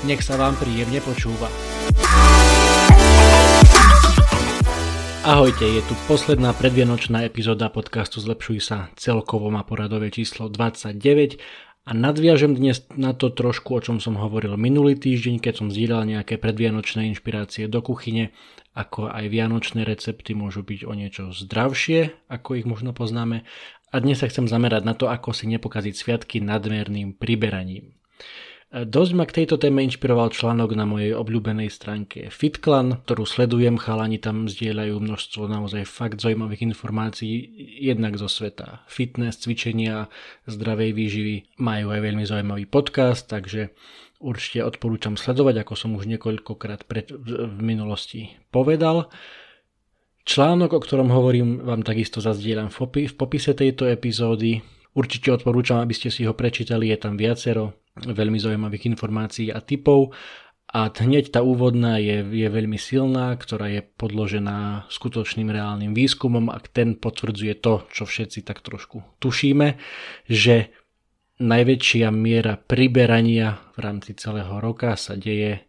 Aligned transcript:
Nech 0.00 0.24
sa 0.24 0.40
vám 0.40 0.56
príjemne 0.56 0.96
počúva. 1.04 1.52
Ahojte, 5.28 5.68
je 5.68 5.84
tu 5.84 5.92
posledná 6.08 6.56
predvianočná 6.56 7.28
epizóda 7.28 7.68
podcastu 7.68 8.24
Zlepšuj 8.24 8.64
sa. 8.64 8.88
Celkovo 8.96 9.52
má 9.52 9.60
poradové 9.60 10.08
číslo 10.08 10.48
29 10.48 11.36
a 11.84 11.92
nadviažem 11.92 12.56
dnes 12.56 12.80
na 12.96 13.12
to 13.12 13.28
trošku, 13.28 13.76
o 13.76 13.84
čom 13.84 14.00
som 14.00 14.16
hovoril 14.16 14.56
minulý 14.56 14.96
týždeň, 14.96 15.36
keď 15.36 15.54
som 15.60 15.68
zdieľal 15.68 16.08
nejaké 16.08 16.40
predvianočné 16.40 17.04
inšpirácie 17.12 17.68
do 17.68 17.84
kuchyne, 17.84 18.32
ako 18.72 19.12
aj 19.12 19.28
vianočné 19.28 19.84
recepty 19.84 20.32
môžu 20.32 20.64
byť 20.64 20.80
o 20.88 20.96
niečo 20.96 21.28
zdravšie, 21.28 22.32
ako 22.32 22.56
ich 22.56 22.64
možno 22.64 22.96
poznáme. 22.96 23.44
A 23.92 23.96
dnes 24.00 24.24
sa 24.24 24.32
chcem 24.32 24.48
zamerať 24.48 24.80
na 24.80 24.96
to, 24.96 25.12
ako 25.12 25.36
si 25.36 25.44
nepokaziť 25.44 25.92
sviatky 25.92 26.40
nadmerným 26.40 27.12
priberaním. 27.20 28.00
Dosť 28.70 29.12
ma 29.18 29.26
k 29.26 29.42
tejto 29.42 29.58
téme 29.58 29.82
inšpiroval 29.82 30.30
článok 30.30 30.78
na 30.78 30.86
mojej 30.86 31.10
obľúbenej 31.18 31.74
stránke 31.74 32.30
FitClan, 32.30 33.02
ktorú 33.02 33.26
sledujem, 33.26 33.74
chalani 33.74 34.22
tam 34.22 34.46
zdieľajú 34.46 34.94
množstvo 34.94 35.50
naozaj 35.50 35.82
fakt 35.90 36.22
zaujímavých 36.22 36.70
informácií, 36.70 37.50
jednak 37.82 38.14
zo 38.14 38.30
sveta 38.30 38.86
fitness, 38.86 39.42
cvičenia, 39.42 40.06
zdravej 40.46 40.94
výživy. 40.94 41.58
Majú 41.58 41.90
aj 41.90 41.98
veľmi 41.98 42.22
zaujímavý 42.22 42.70
podcast, 42.70 43.26
takže 43.26 43.74
určite 44.22 44.62
odporúčam 44.62 45.18
sledovať, 45.18 45.66
ako 45.66 45.74
som 45.74 45.98
už 45.98 46.06
niekoľkokrát 46.06 46.86
pred, 46.86 47.10
v 47.10 47.58
minulosti 47.58 48.38
povedal. 48.54 49.10
Článok, 50.22 50.78
o 50.78 50.80
ktorom 50.86 51.10
hovorím, 51.10 51.66
vám 51.66 51.82
takisto 51.82 52.22
zazdieľam 52.22 52.70
v 52.70 53.10
popise 53.18 53.50
tejto 53.50 53.90
epizódy. 53.90 54.62
Určite 54.94 55.34
odporúčam, 55.34 55.82
aby 55.82 55.90
ste 55.90 56.06
si 56.06 56.22
ho 56.22 56.38
prečítali, 56.38 56.94
je 56.94 56.98
tam 57.02 57.18
viacero 57.18 57.79
veľmi 57.96 58.38
zaujímavých 58.38 58.90
informácií 58.94 59.50
a 59.50 59.58
typov. 59.58 60.14
A 60.70 60.86
hneď 60.86 61.34
tá 61.34 61.42
úvodná 61.42 61.98
je, 61.98 62.22
je 62.22 62.46
veľmi 62.46 62.78
silná, 62.78 63.34
ktorá 63.34 63.66
je 63.66 63.82
podložená 63.82 64.86
skutočným 64.86 65.50
reálnym 65.50 65.90
výskumom 65.90 66.46
a 66.46 66.62
ten 66.62 66.94
potvrdzuje 66.94 67.58
to, 67.58 67.90
čo 67.90 68.06
všetci 68.06 68.46
tak 68.46 68.62
trošku 68.62 69.02
tušíme, 69.18 69.74
že 70.30 70.70
najväčšia 71.42 72.14
miera 72.14 72.54
priberania 72.54 73.58
v 73.74 73.78
rámci 73.82 74.14
celého 74.14 74.62
roka 74.62 74.94
sa 74.94 75.18
deje 75.18 75.66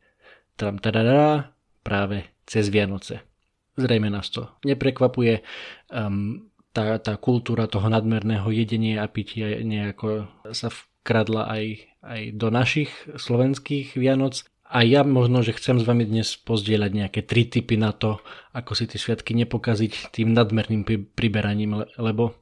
tadadá, 0.54 1.50
práve 1.82 2.38
cez 2.46 2.70
Vianoce. 2.70 3.26
Zrejme 3.74 4.14
nás 4.14 4.30
to 4.30 4.54
neprekvapuje. 4.62 5.42
Um, 5.90 6.52
tá, 6.72 7.02
tá 7.02 7.18
kultúra 7.18 7.68
toho 7.68 7.90
nadmerného 7.90 8.48
jedenia 8.54 9.04
a 9.04 9.12
pitia 9.12 9.60
nejako 9.66 10.30
sa 10.56 10.72
vkradla 11.02 11.50
aj 11.50 11.92
aj 12.02 12.22
do 12.34 12.50
našich 12.50 12.90
slovenských 13.14 13.94
Vianoc. 13.96 14.46
A 14.72 14.88
ja 14.88 15.04
možno, 15.04 15.44
že 15.44 15.52
chcem 15.52 15.84
s 15.84 15.86
vami 15.86 16.08
dnes 16.08 16.40
pozdieľať 16.40 16.92
nejaké 16.96 17.22
tri 17.28 17.44
typy 17.44 17.76
na 17.76 17.92
to, 17.92 18.24
ako 18.56 18.72
si 18.72 18.88
tie 18.88 18.96
sviatky 18.96 19.36
nepokaziť 19.36 20.16
tým 20.16 20.32
nadmerným 20.32 20.88
priberaním, 21.12 21.84
lebo 22.00 22.40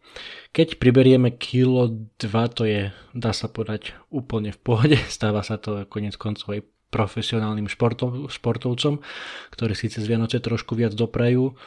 keď 0.53 0.77
priberieme 0.77 1.33
kilo, 1.33 1.89
dva, 2.21 2.45
to 2.45 2.69
je, 2.69 2.93
dá 3.17 3.33
sa 3.33 3.49
podať, 3.49 3.97
úplne 4.13 4.53
v 4.53 4.61
pohode. 4.61 4.97
Stáva 5.09 5.41
sa 5.41 5.57
to 5.57 5.89
konec 5.89 6.21
koncov 6.21 6.53
aj 6.53 6.61
profesionálnym 6.93 7.65
športov, 7.65 8.29
športovcom, 8.29 9.01
ktorí 9.49 9.73
si 9.73 9.89
cez 9.89 10.05
Vianoce 10.05 10.37
trošku 10.37 10.77
viac 10.77 10.93
doprajú 10.93 11.57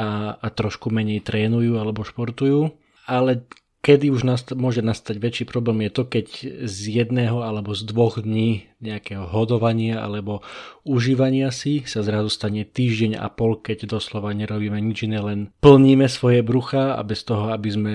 a, 0.00 0.32
a 0.32 0.46
trošku 0.48 0.88
menej 0.88 1.28
trénujú 1.28 1.76
alebo 1.76 2.08
športujú. 2.08 2.72
Ale 3.04 3.44
kedy 3.86 4.10
už 4.10 4.26
nast- 4.26 4.58
môže 4.58 4.82
nastať 4.82 5.22
väčší 5.22 5.44
problém 5.46 5.86
je 5.86 5.90
to, 5.94 6.02
keď 6.10 6.26
z 6.66 6.78
jedného 6.90 7.46
alebo 7.46 7.70
z 7.70 7.86
dvoch 7.86 8.18
dní 8.18 8.66
nejakého 8.82 9.30
hodovania 9.30 10.02
alebo 10.02 10.42
užívania 10.82 11.54
si 11.54 11.86
sa 11.86 12.02
zrazu 12.02 12.26
stane 12.26 12.66
týždeň 12.66 13.14
a 13.14 13.30
pol, 13.30 13.62
keď 13.62 13.86
doslova 13.86 14.34
nerobíme 14.34 14.82
nič 14.82 15.06
iné, 15.06 15.22
len 15.22 15.54
plníme 15.62 16.10
svoje 16.10 16.42
brucha 16.42 16.98
a 16.98 17.00
bez 17.06 17.22
toho, 17.22 17.54
aby 17.54 17.68
sme 17.70 17.92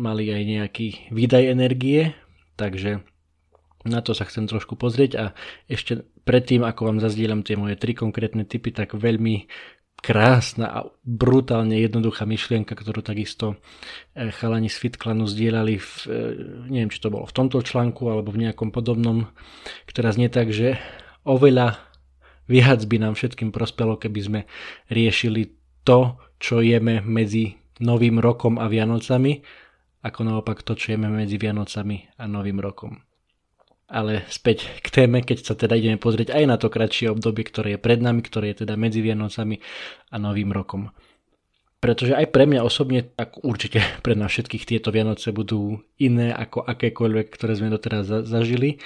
mali 0.00 0.32
aj 0.32 0.42
nejaký 0.48 0.88
výdaj 1.12 1.44
energie. 1.52 2.16
Takže 2.56 3.04
na 3.84 4.00
to 4.00 4.16
sa 4.16 4.24
chcem 4.24 4.48
trošku 4.48 4.80
pozrieť 4.80 5.12
a 5.20 5.24
ešte 5.68 6.08
predtým, 6.24 6.64
ako 6.64 6.88
vám 6.88 6.98
zazdielam 7.04 7.44
tie 7.44 7.60
moje 7.60 7.76
tri 7.76 7.92
konkrétne 7.92 8.48
typy, 8.48 8.72
tak 8.72 8.96
veľmi 8.96 9.44
krásna 9.98 10.66
a 10.70 10.78
brutálne 11.02 11.74
jednoduchá 11.82 12.22
myšlienka, 12.22 12.78
ktorú 12.78 13.02
takisto 13.02 13.58
e, 14.14 14.30
chalani 14.30 14.70
z 14.70 14.78
Fitklanu 14.78 15.26
zdieľali 15.26 15.74
v, 15.82 15.90
e, 16.06 16.22
neviem, 16.70 16.90
či 16.90 17.02
to 17.02 17.10
bolo 17.10 17.26
v 17.26 17.34
tomto 17.34 17.58
článku 17.60 18.06
alebo 18.06 18.30
v 18.30 18.46
nejakom 18.46 18.70
podobnom, 18.70 19.26
ktorá 19.90 20.14
znie 20.14 20.30
tak, 20.30 20.54
že 20.54 20.78
oveľa 21.26 21.82
viac 22.46 22.80
by 22.86 22.96
nám 23.02 23.18
všetkým 23.18 23.50
prospelo, 23.50 23.98
keby 23.98 24.20
sme 24.22 24.40
riešili 24.88 25.58
to, 25.82 26.16
čo 26.38 26.62
jeme 26.62 27.02
medzi 27.02 27.58
Novým 27.78 28.18
rokom 28.18 28.58
a 28.58 28.66
Vianocami, 28.66 29.38
ako 30.02 30.20
naopak 30.26 30.66
to, 30.66 30.74
čo 30.74 30.94
jeme 30.94 31.10
medzi 31.10 31.38
Vianocami 31.38 32.18
a 32.18 32.26
Novým 32.26 32.58
rokom. 32.58 33.07
Ale 33.88 34.28
späť 34.28 34.68
k 34.84 34.88
téme, 34.92 35.24
keď 35.24 35.48
sa 35.48 35.54
teda 35.56 35.72
ideme 35.72 35.96
pozrieť 35.96 36.36
aj 36.36 36.44
na 36.44 36.60
to 36.60 36.68
kratšie 36.68 37.08
obdobie, 37.08 37.48
ktoré 37.48 37.74
je 37.76 37.80
pred 37.80 37.96
nami, 38.04 38.20
ktoré 38.20 38.52
je 38.52 38.68
teda 38.68 38.76
medzi 38.76 39.00
Vianocami 39.00 39.64
a 40.12 40.16
Novým 40.20 40.52
rokom. 40.52 40.92
Pretože 41.78 42.18
aj 42.18 42.34
pre 42.34 42.44
mňa 42.44 42.66
osobne, 42.66 43.06
tak 43.06 43.40
určite 43.40 43.80
pre 44.04 44.12
nás 44.12 44.28
všetkých 44.28 44.68
tieto 44.68 44.92
Vianoce 44.92 45.32
budú 45.32 45.80
iné 45.96 46.36
ako 46.36 46.68
akékoľvek, 46.68 47.26
ktoré 47.32 47.56
sme 47.56 47.72
doteraz 47.72 48.28
zažili, 48.28 48.76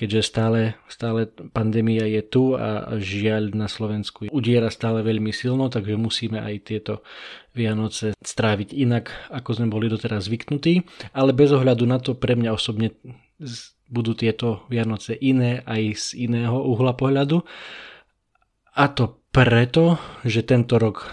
keďže 0.00 0.24
stále, 0.24 0.60
stále 0.88 1.28
pandémia 1.52 2.08
je 2.08 2.24
tu 2.24 2.56
a 2.56 2.96
žiaľ 2.96 3.52
na 3.52 3.68
Slovensku 3.68 4.32
udiera 4.32 4.72
stále 4.72 5.04
veľmi 5.04 5.28
silno, 5.28 5.68
takže 5.68 6.00
musíme 6.00 6.40
aj 6.40 6.54
tieto 6.64 7.04
Vianoce 7.52 8.16
stráviť 8.16 8.72
inak, 8.72 9.12
ako 9.28 9.60
sme 9.60 9.68
boli 9.68 9.92
doteraz 9.92 10.32
zvyknutí. 10.32 10.80
Ale 11.12 11.36
bez 11.36 11.52
ohľadu 11.52 11.84
na 11.84 12.00
to 12.00 12.16
pre 12.16 12.32
mňa 12.32 12.56
osobne 12.56 12.96
budú 13.90 14.14
tieto 14.14 14.64
Vianoce 14.70 15.18
iné 15.18 15.66
aj 15.66 15.82
z 15.98 16.06
iného 16.30 16.54
uhla 16.54 16.94
pohľadu. 16.94 17.42
A 18.78 18.84
to 18.94 19.26
preto, 19.34 19.98
že 20.22 20.46
tento 20.46 20.78
rok 20.78 21.10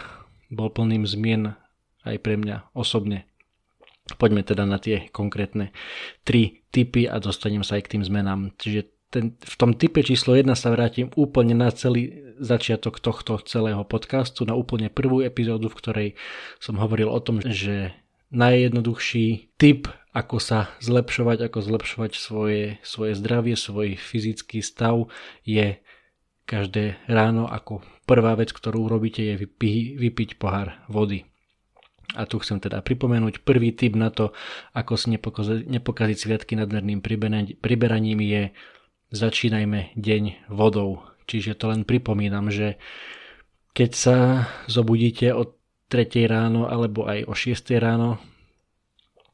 bol 0.53 0.69
plným 0.69 1.03
zmien 1.03 1.57
aj 2.05 2.15
pre 2.21 2.37
mňa 2.37 2.71
osobne. 2.77 3.27
Poďme 4.15 4.45
teda 4.45 4.63
na 4.63 4.79
tie 4.79 5.11
konkrétne 5.11 5.75
tri 6.23 6.63
typy 6.71 7.09
a 7.09 7.19
dostanem 7.19 7.65
sa 7.65 7.75
aj 7.75 7.89
k 7.89 7.91
tým 7.97 8.03
zmenám. 8.07 8.55
Čiže 8.55 8.81
ten, 9.11 9.35
v 9.35 9.55
tom 9.59 9.75
type 9.75 9.99
číslo 9.99 10.35
1 10.35 10.47
sa 10.55 10.71
vrátim 10.71 11.11
úplne 11.19 11.55
na 11.55 11.67
celý 11.75 12.31
začiatok 12.39 13.03
tohto 13.03 13.41
celého 13.43 13.83
podcastu, 13.83 14.47
na 14.47 14.53
úplne 14.55 14.87
prvú 14.87 15.25
epizódu, 15.25 15.67
v 15.67 15.79
ktorej 15.79 16.09
som 16.61 16.79
hovoril 16.79 17.11
o 17.11 17.19
tom, 17.19 17.43
že 17.43 17.91
najjednoduchší 18.31 19.57
typ 19.59 19.87
ako 20.17 20.41
sa 20.41 20.73
zlepšovať, 20.81 21.45
ako 21.45 21.59
zlepšovať 21.61 22.11
svoje, 22.17 22.81
svoje 22.81 23.13
zdravie, 23.13 23.53
svoj 23.53 24.01
fyzický 24.01 24.65
stav 24.65 25.13
je 25.45 25.77
každé 26.49 26.97
ráno 27.05 27.45
ako 27.45 27.85
prvá 28.09 28.33
vec, 28.33 28.49
ktorú 28.49 28.89
urobíte 28.89 29.21
je 29.21 29.37
vypi, 29.37 29.93
vypiť 29.93 30.41
pohár 30.41 30.81
vody. 30.89 31.29
A 32.17 32.25
tu 32.25 32.41
chcem 32.41 32.57
teda 32.57 32.81
pripomenúť, 32.81 33.45
prvý 33.45 33.75
tip 33.75 33.93
na 33.93 34.09
to, 34.09 34.33
ako 34.73 34.97
si 34.97 35.13
nepokaziť, 35.13 35.69
nepokaziť 35.69 36.17
sviatky 36.17 36.57
nadmerným 36.57 37.03
priberaním 37.61 38.19
je 38.23 38.55
začínajme 39.11 39.93
deň 39.93 40.49
vodou. 40.49 41.03
Čiže 41.27 41.59
to 41.59 41.69
len 41.69 41.83
pripomínam, 41.83 42.47
že 42.47 42.79
keď 43.75 43.91
sa 43.91 44.17
zobudíte 44.65 45.35
o 45.35 45.53
3 45.91 46.09
ráno 46.25 46.65
alebo 46.65 47.05
aj 47.05 47.27
o 47.27 47.35
6 47.35 47.75
ráno, 47.77 48.23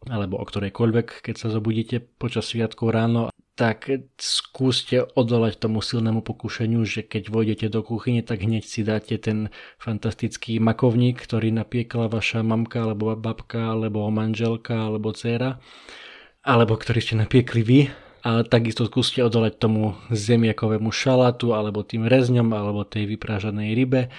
alebo 0.08 0.40
o 0.40 0.46
ktorejkoľvek, 0.46 1.24
keď 1.24 1.36
sa 1.36 1.48
zobudíte 1.54 2.04
počas 2.20 2.52
sviatkov 2.52 2.92
ráno, 2.92 3.34
tak 3.54 3.86
skúste 4.18 5.06
odolať 5.14 5.62
tomu 5.62 5.86
silnému 5.86 6.26
pokušeniu, 6.26 6.82
že 6.90 7.06
keď 7.06 7.30
vojdete 7.30 7.68
do 7.70 7.86
kuchyne, 7.86 8.26
tak 8.26 8.42
hneď 8.42 8.66
si 8.66 8.82
dáte 8.82 9.14
ten 9.22 9.54
fantastický 9.78 10.58
makovník, 10.58 11.22
ktorý 11.22 11.54
napiekla 11.54 12.10
vaša 12.10 12.42
mamka, 12.42 12.82
alebo 12.82 13.14
babka, 13.14 13.78
alebo 13.78 14.10
manželka, 14.10 14.90
alebo 14.90 15.14
dcéra, 15.14 15.62
alebo 16.42 16.74
ktorý 16.74 17.00
ste 17.00 17.16
napiekli 17.22 17.62
vy. 17.62 17.80
A 18.24 18.42
takisto 18.42 18.90
skúste 18.90 19.22
odolať 19.22 19.62
tomu 19.62 20.00
zemiakovému 20.10 20.90
šalátu, 20.90 21.54
alebo 21.54 21.86
tým 21.86 22.10
rezňom, 22.10 22.50
alebo 22.58 22.82
tej 22.88 23.06
vyprážanej 23.06 23.78
rybe, 23.78 24.10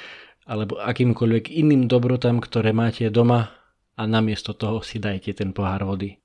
alebo 0.47 0.79
akýmkoľvek 0.79 1.51
iným 1.51 1.91
dobrotám, 1.91 2.39
ktoré 2.39 2.71
máte 2.71 3.09
doma 3.11 3.51
a 3.95 4.03
namiesto 4.07 4.55
toho 4.55 4.83
si 4.83 4.99
dajte 4.99 5.35
ten 5.35 5.55
pohár 5.55 5.87
vody. 5.87 6.19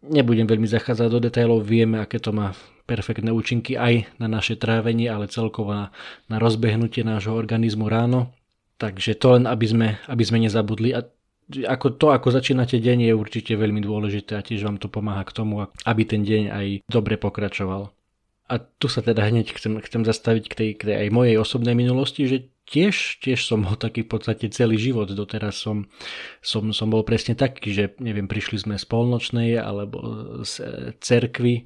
Nebudem 0.00 0.48
veľmi 0.48 0.64
zachádzať 0.64 1.08
do 1.12 1.20
detailov, 1.20 1.64
vieme, 1.64 2.00
aké 2.00 2.16
to 2.16 2.32
má 2.32 2.56
perfektné 2.88 3.30
účinky 3.30 3.76
aj 3.76 4.08
na 4.16 4.26
naše 4.26 4.56
trávenie, 4.56 5.12
ale 5.12 5.28
celkovo 5.28 5.76
na, 5.76 5.86
na 6.26 6.40
rozbehnutie 6.40 7.04
nášho 7.04 7.36
organizmu 7.36 7.86
ráno. 7.86 8.32
Takže 8.80 9.12
to 9.20 9.36
len, 9.36 9.44
aby 9.44 9.66
sme, 9.68 9.88
aby 10.08 10.24
sme 10.24 10.40
nezabudli. 10.40 10.96
A 10.96 11.04
ako 11.68 12.00
to, 12.00 12.06
ako 12.16 12.32
začínate 12.32 12.80
deň, 12.80 13.10
je 13.10 13.12
určite 13.12 13.52
veľmi 13.58 13.84
dôležité 13.84 14.40
a 14.40 14.44
tiež 14.44 14.64
vám 14.64 14.80
to 14.80 14.88
pomáha 14.88 15.26
k 15.28 15.36
tomu, 15.36 15.68
aby 15.84 16.02
ten 16.08 16.24
deň 16.24 16.42
aj 16.48 16.66
dobre 16.88 17.20
pokračoval. 17.20 17.92
A 18.50 18.58
tu 18.58 18.90
sa 18.90 18.98
teda 18.98 19.22
hneď 19.30 19.54
chcem, 19.54 19.78
chcem 19.78 20.02
zastaviť 20.02 20.44
k 20.50 20.54
tej, 20.58 20.70
k 20.74 20.82
tej 20.90 20.96
aj 21.06 21.08
mojej 21.14 21.38
osobnej 21.38 21.78
minulosti, 21.78 22.26
že 22.26 22.50
tiež, 22.66 23.22
tiež 23.22 23.46
som 23.46 23.62
bol 23.66 23.74
taký 23.78 24.02
v 24.06 24.10
podstate 24.10 24.50
celý 24.50 24.74
život. 24.78 25.10
Doteraz 25.10 25.58
som, 25.58 25.86
som, 26.42 26.70
som 26.74 26.90
bol 26.90 27.06
presne 27.06 27.38
taký, 27.38 27.70
že 27.70 27.84
neviem, 28.02 28.30
prišli 28.30 28.62
sme 28.62 28.74
z 28.74 28.86
polnočnej 28.86 29.58
alebo 29.58 29.98
z 30.42 30.54
e, 30.62 30.64
cerkvy 30.98 31.54
e, 31.54 31.62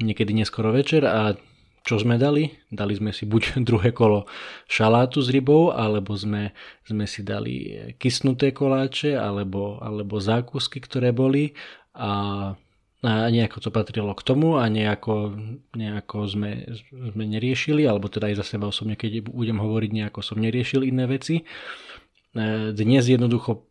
niekedy 0.00 0.32
neskoro 0.36 0.72
večer 0.72 1.08
a 1.08 1.36
čo 1.84 2.00
sme 2.00 2.16
dali? 2.16 2.48
Dali 2.72 2.96
sme 2.96 3.12
si 3.12 3.28
buď 3.28 3.56
druhé 3.68 3.92
kolo 3.92 4.24
šalátu 4.68 5.20
s 5.20 5.28
rybou, 5.28 5.72
alebo 5.72 6.16
sme, 6.16 6.56
sme 6.84 7.04
si 7.04 7.20
dali 7.20 7.76
kysnuté 8.00 8.56
koláče, 8.56 9.16
alebo, 9.20 9.80
alebo 9.84 10.16
zákusky, 10.16 10.80
ktoré 10.80 11.12
boli 11.12 11.52
a, 11.92 12.56
a 13.04 13.28
nejako 13.28 13.60
to 13.60 13.68
patrilo 13.68 14.16
k 14.16 14.24
tomu 14.24 14.56
a 14.56 14.64
nejako, 14.72 15.36
nejako 15.76 16.24
sme, 16.24 16.72
sme 16.88 17.24
neriešili, 17.28 17.84
alebo 17.84 18.08
teda 18.08 18.32
aj 18.32 18.40
za 18.40 18.56
seba 18.56 18.72
osobne, 18.72 18.96
keď 18.96 19.28
budem 19.28 19.60
hovoriť, 19.60 19.90
nejako 19.92 20.24
som 20.24 20.40
neriešil 20.40 20.88
iné 20.88 21.04
veci. 21.04 21.44
E, 21.44 22.72
dnes 22.72 23.04
jednoducho 23.04 23.68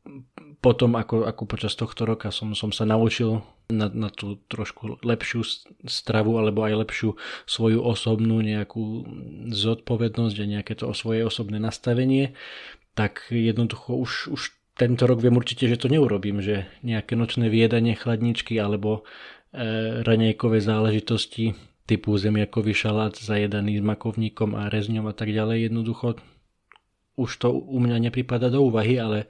potom, 0.61 0.95
ako, 0.95 1.27
ako 1.27 1.43
počas 1.43 1.73
tohto 1.73 2.07
roka 2.07 2.31
som, 2.31 2.55
som 2.55 2.71
sa 2.71 2.85
naučil 2.85 3.43
na, 3.67 3.91
na 3.91 4.07
tú 4.13 4.39
trošku 4.47 5.03
lepšiu 5.03 5.43
stravu 5.83 6.39
alebo 6.39 6.63
aj 6.63 6.87
lepšiu 6.87 7.19
svoju 7.43 7.83
osobnú 7.83 8.39
nejakú 8.39 9.03
zodpovednosť 9.51 10.37
a 10.39 10.45
nejaké 10.45 10.73
to 10.79 10.93
svoje 10.95 11.25
osobné 11.27 11.57
nastavenie, 11.59 12.37
tak 12.95 13.27
jednoducho 13.33 13.97
už, 13.97 14.11
už 14.31 14.41
tento 14.73 15.05
rok 15.05 15.21
viem 15.21 15.37
určite, 15.37 15.69
že 15.69 15.77
to 15.77 15.87
neurobím, 15.91 16.41
že 16.41 16.65
nejaké 16.81 17.13
nočné 17.13 17.49
viedanie, 17.49 17.93
chladničky 17.93 18.57
alebo 18.57 19.05
e, 19.53 20.01
ranejkové 20.01 20.61
záležitosti 20.61 21.53
typu 21.85 22.15
zemiakový 22.17 22.73
šalát 22.73 23.13
zajedaný 23.13 23.79
s 23.79 23.83
makovníkom 23.83 24.55
a 24.55 24.71
rezňom 24.71 25.05
a 25.09 25.13
tak 25.13 25.29
ďalej 25.29 25.69
jednoducho 25.69 26.17
už 27.15 27.29
to 27.37 27.53
u 27.53 27.77
mňa 27.77 28.09
nepripada 28.09 28.49
do 28.49 28.65
úvahy, 28.65 28.97
ale 28.97 29.29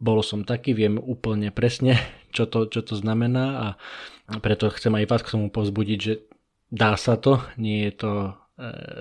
bol 0.00 0.22
som 0.22 0.46
taký, 0.46 0.72
viem 0.72 0.96
úplne 0.96 1.50
presne, 1.50 1.98
čo 2.34 2.46
to, 2.46 2.70
čo 2.70 2.86
to 2.86 2.94
znamená 2.94 3.76
a 4.30 4.38
preto 4.38 4.70
chcem 4.70 4.94
aj 4.94 5.10
vás 5.10 5.22
k 5.26 5.32
tomu 5.34 5.50
pozbudiť, 5.50 5.98
že 5.98 6.14
dá 6.70 6.94
sa 6.94 7.18
to, 7.18 7.42
nie 7.58 7.90
je 7.90 7.92
to 7.98 8.12
e, 8.14 8.30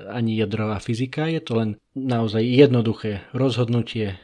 ani 0.09 0.33
jadrová 0.41 0.81
fyzika, 0.81 1.29
je 1.29 1.41
to 1.45 1.53
len 1.53 1.69
naozaj 1.93 2.41
jednoduché 2.41 3.29
rozhodnutie. 3.37 4.17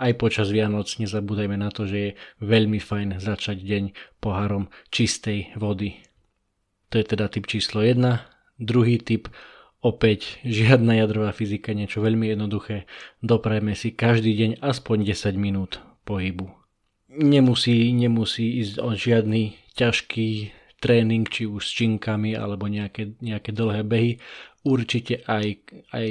Aj 0.00 0.16
počas 0.16 0.48
Vianoc 0.48 0.88
nezabúdajme 0.96 1.60
na 1.60 1.68
to, 1.68 1.84
že 1.84 1.98
je 2.00 2.10
veľmi 2.40 2.80
fajn 2.80 3.20
začať 3.20 3.60
deň 3.60 3.84
pohárom 4.24 4.72
čistej 4.88 5.52
vody. 5.60 6.00
To 6.88 6.96
je 6.96 7.04
teda 7.04 7.28
typ 7.28 7.44
číslo 7.44 7.84
1. 7.84 8.00
Druhý 8.56 8.96
typ, 8.96 9.28
opäť 9.84 10.40
žiadna 10.40 11.04
jadrová 11.04 11.36
fyzika, 11.36 11.76
niečo 11.76 12.00
veľmi 12.00 12.32
jednoduché. 12.32 12.88
Doprajme 13.20 13.76
si 13.76 13.92
každý 13.92 14.32
deň 14.40 14.50
aspoň 14.64 15.12
10 15.12 15.36
minút 15.36 15.84
pohybu. 16.08 16.48
Nemusí, 17.12 17.92
nemusí 17.92 18.56
ísť 18.64 18.80
o 18.80 18.96
žiadny 18.96 19.60
ťažký 19.76 20.56
tréning, 20.80 21.28
či 21.28 21.44
už 21.44 21.60
s 21.60 21.76
činkami 21.76 22.32
alebo 22.32 22.72
nejaké, 22.72 23.20
nejaké 23.20 23.52
dlhé 23.52 23.84
behy. 23.84 24.12
Určite 24.64 25.20
aj, 25.28 25.60
aj 25.92 26.08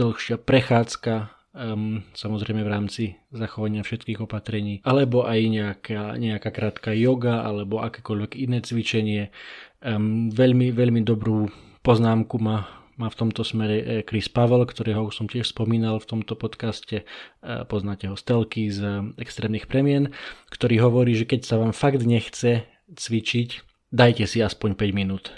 dlhšia 0.00 0.40
prechádzka, 0.40 1.37
um, 1.54 2.04
samozrejme 2.12 2.64
v 2.64 2.72
rámci 2.72 3.04
zachovania 3.30 3.84
všetkých 3.84 4.24
opatrení, 4.24 4.80
alebo 4.82 5.24
aj 5.28 5.40
nejaká, 5.48 6.02
nejaká 6.18 6.50
krátka 6.50 6.90
yoga, 6.96 7.44
alebo 7.44 7.84
akékoľvek 7.84 8.36
iné 8.40 8.58
cvičenie. 8.64 9.30
Um, 9.78 10.32
veľmi, 10.32 10.74
veľmi 10.74 11.06
dobrú 11.06 11.48
poznámku 11.86 12.36
má 12.42 12.78
má 12.98 13.06
v 13.06 13.18
tomto 13.24 13.46
smere 13.46 13.76
e, 13.78 13.84
Chris 14.02 14.26
Pavel, 14.26 14.66
ktorého 14.66 15.08
som 15.14 15.30
tiež 15.30 15.54
spomínal 15.54 16.02
v 16.02 16.18
tomto 16.18 16.34
podcaste, 16.34 17.06
e, 17.06 17.54
poznáte 17.70 18.10
ho 18.10 18.18
z 18.18 18.22
telky 18.26 18.66
z 18.74 19.14
extrémnych 19.16 19.70
premien, 19.70 20.10
ktorý 20.50 20.82
hovorí, 20.82 21.14
že 21.14 21.24
keď 21.24 21.46
sa 21.46 21.56
vám 21.62 21.70
fakt 21.70 22.02
nechce 22.02 22.66
cvičiť, 22.90 23.62
dajte 23.94 24.26
si 24.26 24.42
aspoň 24.42 24.74
5 24.74 24.90
minút. 24.92 25.30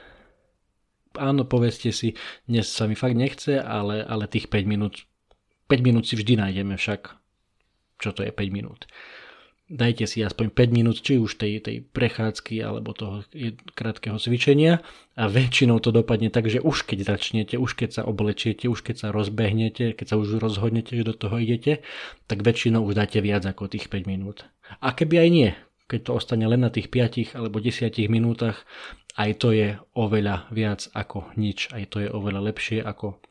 Áno, 1.20 1.44
povedzte 1.44 1.92
si, 1.92 2.16
dnes 2.48 2.64
sa 2.72 2.88
mi 2.88 2.96
fakt 2.96 3.14
nechce, 3.14 3.60
ale, 3.60 4.00
ale 4.08 4.24
tých 4.24 4.48
5 4.48 4.64
minút, 4.64 5.04
5 5.70 5.87
minút 5.87 6.05
si 6.11 6.19
vždy 6.19 6.43
nájdeme 6.43 6.75
však. 6.75 7.14
Čo 8.02 8.11
to 8.11 8.26
je 8.26 8.34
5 8.34 8.50
minút? 8.50 8.90
dajte 9.70 10.05
si 10.11 10.19
aspoň 10.20 10.50
5 10.50 10.75
minút, 10.75 10.99
či 10.99 11.17
už 11.17 11.38
tej, 11.38 11.62
tej 11.62 11.87
prechádzky 11.87 12.58
alebo 12.58 12.90
toho 12.90 13.22
krátkeho 13.78 14.19
cvičenia 14.19 14.82
a 15.14 15.31
väčšinou 15.31 15.78
to 15.78 15.94
dopadne 15.94 16.28
tak, 16.28 16.50
že 16.50 16.58
už 16.58 16.90
keď 16.90 17.14
začnete, 17.14 17.55
už 17.55 17.78
keď 17.78 17.90
sa 17.94 18.02
oblečiete, 18.02 18.67
už 18.67 18.82
keď 18.82 18.96
sa 19.06 19.08
rozbehnete, 19.14 19.94
keď 19.94 20.06
sa 20.11 20.17
už 20.19 20.43
rozhodnete, 20.43 20.99
že 20.99 21.06
do 21.06 21.14
toho 21.14 21.38
idete, 21.38 21.87
tak 22.26 22.43
väčšinou 22.43 22.82
už 22.82 22.99
dáte 22.99 23.22
viac 23.22 23.46
ako 23.46 23.70
tých 23.70 23.87
5 23.87 24.11
minút. 24.11 24.50
A 24.82 24.90
keby 24.90 25.22
aj 25.22 25.28
nie, 25.31 25.50
keď 25.87 26.11
to 26.11 26.19
ostane 26.19 26.44
len 26.50 26.67
na 26.67 26.75
tých 26.75 26.90
5 26.90 27.38
alebo 27.38 27.62
10 27.62 27.94
minútach, 28.11 28.67
aj 29.14 29.31
to 29.38 29.55
je 29.55 29.78
oveľa 29.94 30.50
viac 30.50 30.90
ako 30.99 31.31
nič, 31.38 31.70
aj 31.70 31.94
to 31.94 32.02
je 32.02 32.08
oveľa 32.11 32.43
lepšie 32.50 32.82
ako 32.82 33.22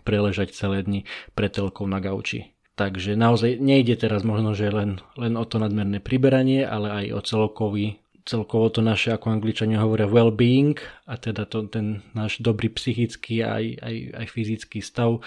preležať 0.00 0.56
celé 0.56 0.80
dni 0.80 1.04
pre 1.36 1.52
telkou 1.52 1.84
na 1.84 2.00
gauči. 2.00 2.52
Takže 2.72 3.20
naozaj 3.20 3.60
nejde 3.60 4.00
teraz 4.00 4.24
možno, 4.24 4.56
že 4.56 4.72
len, 4.72 4.96
len 5.20 5.36
o 5.36 5.44
to 5.44 5.60
nadmerné 5.60 6.00
priberanie, 6.00 6.64
ale 6.64 6.88
aj 6.88 7.06
o 7.12 7.20
celkový, 7.20 8.00
celkovo 8.24 8.72
to 8.72 8.80
naše, 8.80 9.12
ako 9.12 9.28
angličania 9.28 9.84
hovoria, 9.84 10.08
well-being, 10.08 10.80
a 11.04 11.20
teda 11.20 11.44
to, 11.44 11.68
ten 11.68 12.00
náš 12.16 12.40
dobrý 12.40 12.72
psychický 12.72 13.44
aj, 13.44 13.64
aj, 13.84 13.96
aj 14.24 14.26
fyzický 14.32 14.80
stav. 14.80 15.20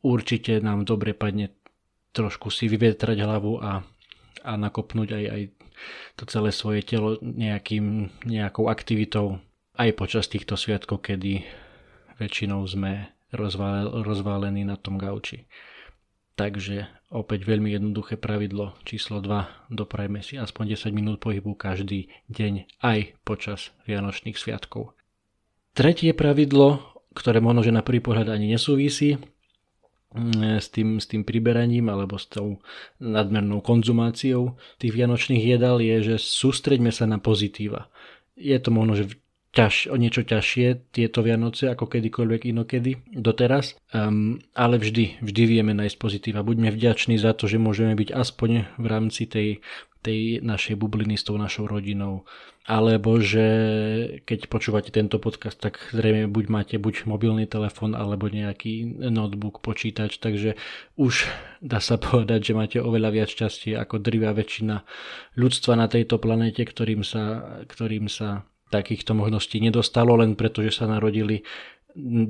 Určite 0.00 0.64
nám 0.64 0.88
dobre 0.88 1.12
padne 1.12 1.52
trošku 2.16 2.48
si 2.48 2.66
vyvetrať 2.72 3.20
hlavu 3.20 3.60
a, 3.60 3.84
a 4.42 4.52
nakopnúť 4.56 5.08
aj, 5.12 5.24
aj 5.28 5.42
to 6.16 6.24
celé 6.24 6.50
svoje 6.56 6.80
telo 6.88 7.20
nejakým, 7.20 8.10
nejakou 8.24 8.72
aktivitou 8.72 9.44
aj 9.76 9.96
počas 9.96 10.28
týchto 10.28 10.56
sviatkov, 10.56 11.04
kedy 11.04 11.44
väčšinou 12.20 12.64
sme 12.68 13.08
rozválení 13.32 14.62
na 14.66 14.76
tom 14.76 14.98
gauči. 14.98 15.46
Takže 16.40 16.88
opäť 17.12 17.44
veľmi 17.44 17.68
jednoduché 17.76 18.16
pravidlo 18.16 18.72
číslo 18.88 19.20
2. 19.20 19.68
Doprajme 19.68 20.24
si 20.24 20.40
aspoň 20.40 20.72
10 20.72 20.96
minút 20.96 21.16
pohybu 21.20 21.52
každý 21.52 22.08
deň 22.32 22.80
aj 22.80 23.12
počas 23.28 23.76
Vianočných 23.84 24.40
sviatkov. 24.40 24.96
Tretie 25.76 26.16
pravidlo, 26.16 26.96
ktoré 27.12 27.44
možno, 27.44 27.60
že 27.60 27.76
na 27.76 27.84
prvý 27.84 28.00
pohľad 28.00 28.32
ani 28.32 28.56
nesúvisí 28.56 29.20
mm, 30.16 30.64
s 30.64 30.72
tým, 30.72 30.96
s 30.96 31.12
tým 31.12 31.28
priberaním 31.28 31.92
alebo 31.92 32.16
s 32.16 32.24
tou 32.24 32.56
nadmernou 32.98 33.60
konzumáciou 33.60 34.56
tých 34.80 34.96
vianočných 34.96 35.44
jedál 35.44 35.76
je, 35.84 36.14
že 36.14 36.16
sústreďme 36.16 36.88
sa 36.88 37.04
na 37.04 37.20
pozitíva. 37.20 37.92
Je 38.32 38.56
to 38.56 38.72
možno, 38.72 38.96
že 38.96 39.12
ťaž, 39.50 39.90
o 39.90 39.96
niečo 39.98 40.22
ťažšie 40.22 40.94
tieto 40.94 41.26
Vianoce 41.26 41.66
ako 41.66 41.90
kedykoľvek 41.90 42.54
inokedy 42.54 43.02
doteraz, 43.10 43.74
um, 43.90 44.38
ale 44.54 44.78
vždy, 44.78 45.18
vždy 45.22 45.42
vieme 45.46 45.74
nájsť 45.74 45.96
pozitíva. 45.98 46.46
Buďme 46.46 46.70
vďační 46.70 47.18
za 47.18 47.34
to, 47.34 47.50
že 47.50 47.58
môžeme 47.58 47.98
byť 47.98 48.14
aspoň 48.14 48.50
v 48.78 48.86
rámci 48.86 49.26
tej, 49.26 49.58
tej 50.06 50.38
našej 50.40 50.78
bubliny 50.78 51.18
s 51.18 51.26
tou 51.26 51.34
našou 51.34 51.66
rodinou. 51.66 52.22
Alebo 52.70 53.18
že 53.18 53.42
keď 54.22 54.46
počúvate 54.46 54.94
tento 54.94 55.18
podcast, 55.18 55.58
tak 55.58 55.82
zrejme 55.90 56.30
buď 56.30 56.44
máte 56.46 56.76
buď 56.78 57.10
mobilný 57.10 57.50
telefón 57.50 57.98
alebo 57.98 58.30
nejaký 58.30 59.02
notebook, 59.10 59.58
počítač, 59.58 60.22
takže 60.22 60.54
už 60.94 61.26
dá 61.58 61.82
sa 61.82 61.98
povedať, 61.98 62.52
že 62.52 62.54
máte 62.54 62.78
oveľa 62.78 63.10
viac 63.10 63.28
šťastie 63.34 63.74
ako 63.74 63.98
drvia 63.98 64.30
väčšina 64.30 64.86
ľudstva 65.34 65.74
na 65.74 65.90
tejto 65.90 66.22
planete, 66.22 66.62
ktorým 66.62 67.02
sa, 67.02 67.58
ktorým 67.66 68.06
sa 68.06 68.46
takýchto 68.70 69.12
možností 69.18 69.58
nedostalo 69.58 70.14
len 70.16 70.38
preto, 70.38 70.62
že 70.62 70.70
sa 70.70 70.86
narodili 70.86 71.42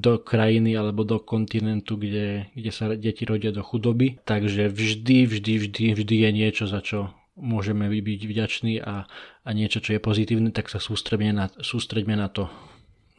do 0.01 0.17
krajiny 0.19 0.73
alebo 0.73 1.05
do 1.05 1.21
kontinentu, 1.21 2.01
kde, 2.01 2.49
kde 2.57 2.71
sa 2.73 2.89
deti 2.97 3.29
rodia 3.29 3.53
do 3.53 3.61
chudoby. 3.61 4.17
Takže 4.25 4.73
vždy, 4.73 5.29
vždy, 5.29 5.53
vždy, 5.69 5.85
vždy 6.01 6.15
je 6.17 6.31
niečo, 6.33 6.65
za 6.65 6.81
čo 6.81 7.13
môžeme 7.37 7.89
byť 7.89 8.21
vďační 8.25 8.85
a, 8.85 9.09
a 9.45 9.51
niečo, 9.53 9.81
čo 9.81 9.97
je 9.97 10.01
pozitívne, 10.01 10.53
tak 10.53 10.69
sa 10.69 10.81
sústredme 10.81 11.33
na, 11.33 11.47
sústredme 11.61 12.17
na 12.17 12.29
to. 12.29 12.49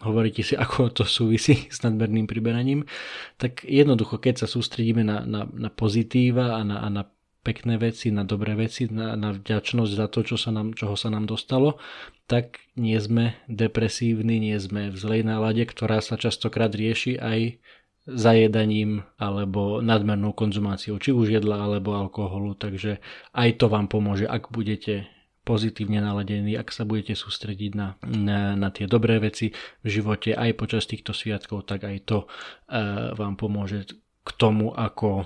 Hovoríte 0.02 0.42
si, 0.42 0.58
ako 0.58 0.90
to 0.90 1.04
súvisí 1.06 1.70
s 1.70 1.86
nadmerným 1.86 2.26
priberaním. 2.26 2.90
Tak 3.38 3.66
jednoducho, 3.66 4.18
keď 4.18 4.46
sa 4.46 4.48
sústredíme 4.50 5.06
na, 5.06 5.22
na, 5.26 5.46
na 5.46 5.70
pozitíva 5.70 6.58
a 6.58 6.62
na, 6.66 6.82
a 6.82 6.88
na 6.90 7.04
pekné 7.42 7.82
veci, 7.82 8.14
na 8.14 8.22
dobré 8.22 8.54
veci, 8.54 8.86
na, 8.90 9.18
na 9.18 9.34
vďačnosť 9.34 9.92
za 9.92 10.08
to, 10.08 10.22
čo 10.22 10.38
sa 10.38 10.54
nám, 10.54 10.78
čoho 10.78 10.94
sa 10.94 11.10
nám 11.10 11.26
dostalo, 11.26 11.82
tak 12.30 12.62
nie 12.78 12.96
sme 13.02 13.36
depresívni, 13.50 14.38
nie 14.38 14.58
sme 14.62 14.94
v 14.94 14.98
zlej 14.98 15.22
nálade, 15.26 15.66
ktorá 15.66 16.00
sa 16.00 16.16
častokrát 16.16 16.72
rieši 16.72 17.18
aj 17.18 17.60
zajedaním 18.06 19.06
alebo 19.22 19.78
nadmernou 19.78 20.34
konzumáciou 20.34 20.98
či 20.98 21.14
už 21.14 21.38
jedla 21.38 21.70
alebo 21.70 21.94
alkoholu, 21.94 22.58
takže 22.58 22.98
aj 23.38 23.62
to 23.62 23.70
vám 23.70 23.86
pomôže, 23.86 24.26
ak 24.26 24.50
budete 24.50 25.06
pozitívne 25.42 26.02
naladení, 26.02 26.54
ak 26.54 26.70
sa 26.70 26.86
budete 26.86 27.18
sústrediť 27.18 27.72
na, 27.74 27.98
na, 28.06 28.54
na 28.54 28.70
tie 28.70 28.86
dobré 28.86 29.18
veci 29.18 29.54
v 29.82 29.88
živote 29.90 30.38
aj 30.38 30.58
počas 30.58 30.86
týchto 30.86 31.18
sviatkov, 31.18 31.66
tak 31.66 31.86
aj 31.86 31.98
to 32.06 32.18
uh, 32.26 33.14
vám 33.18 33.38
pomôže 33.38 33.90
k 34.22 34.30
tomu, 34.38 34.70
ako, 34.74 35.26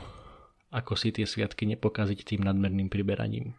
ako 0.76 1.00
si 1.00 1.16
tie 1.16 1.24
sviatky 1.24 1.64
nepokaziť 1.72 2.36
tým 2.36 2.44
nadmerným 2.44 2.92
priberaním. 2.92 3.56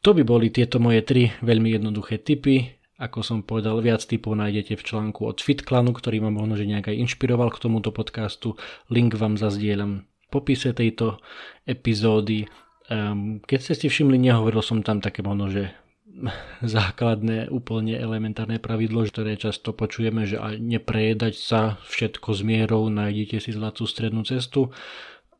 To 0.00 0.16
by 0.16 0.24
boli 0.24 0.48
tieto 0.48 0.80
moje 0.80 1.04
tri 1.04 1.28
veľmi 1.44 1.76
jednoduché 1.76 2.24
tipy. 2.24 2.72
Ako 2.96 3.20
som 3.20 3.44
povedal, 3.44 3.76
viac 3.84 4.00
typov 4.08 4.40
nájdete 4.40 4.80
v 4.80 4.86
článku 4.86 5.28
od 5.28 5.44
FitClanu, 5.44 5.92
ktorý 5.92 6.24
ma 6.24 6.32
možno 6.32 6.56
že 6.56 6.64
nejak 6.64 6.88
aj 6.88 6.96
inšpiroval 6.96 7.52
k 7.52 7.60
tomuto 7.60 7.92
podcastu. 7.92 8.56
Link 8.88 9.12
vám 9.20 9.36
zazdieľam 9.36 10.08
v 10.08 10.26
popise 10.32 10.72
tejto 10.72 11.20
epizódy. 11.68 12.48
Um, 12.88 13.44
keď 13.44 13.58
ste 13.60 13.74
si 13.76 13.86
všimli, 13.92 14.16
nehovoril 14.16 14.64
som 14.64 14.80
tam 14.80 15.04
také 15.04 15.20
možno, 15.20 15.52
že 15.52 15.76
základné, 16.64 17.52
úplne 17.52 18.00
elementárne 18.00 18.56
pravidlo, 18.56 19.04
ktoré 19.04 19.36
často 19.36 19.76
počujeme, 19.76 20.24
že 20.24 20.40
neprejedať 20.56 21.34
sa 21.36 21.76
všetko 21.92 22.32
s 22.32 22.40
mierou, 22.40 22.88
nájdete 22.88 23.44
si 23.44 23.50
zlatú 23.52 23.84
strednú 23.84 24.24
cestu, 24.24 24.72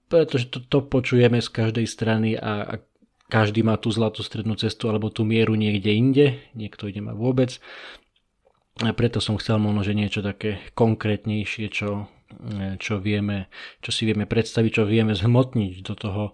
pretože 0.07 0.51
to, 0.51 0.59
to 0.63 0.79
počujeme 0.87 1.43
z 1.43 1.49
každej 1.51 1.87
strany 1.87 2.39
a, 2.39 2.63
a 2.65 2.75
každý 3.27 3.67
má 3.67 3.75
tú 3.75 3.91
zlatú 3.91 4.23
strednú 4.23 4.55
cestu 4.55 4.87
alebo 4.87 5.11
tú 5.11 5.27
mieru 5.27 5.59
niekde 5.59 5.91
inde, 5.91 6.27
niekto 6.55 6.87
ide 6.87 7.03
má 7.03 7.13
vôbec. 7.13 7.59
A 8.85 8.93
preto 8.93 9.25
som 9.25 9.41
chcel 9.41 9.57
možno, 9.57 9.83
že 9.83 9.97
niečo 9.97 10.21
také 10.21 10.61
konkrétnejšie, 10.77 11.73
čo, 11.73 12.13
čo, 12.77 12.95
vieme, 13.01 13.49
čo 13.81 13.91
si 13.91 14.05
vieme 14.05 14.29
predstaviť, 14.29 14.71
čo 14.71 14.85
vieme 14.85 15.17
zhmotniť 15.17 15.75
do 15.81 15.95
toho 15.97 16.25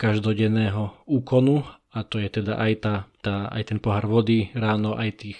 každodenného 0.00 1.04
úkonu 1.04 1.62
a 1.94 2.02
to 2.02 2.18
je 2.18 2.42
teda 2.42 2.58
aj, 2.58 2.72
tá, 2.82 2.94
tá, 3.22 3.46
aj 3.54 3.70
ten 3.70 3.78
pohár 3.78 4.10
vody 4.10 4.50
ráno, 4.58 4.98
aj 4.98 5.22
tých 5.22 5.38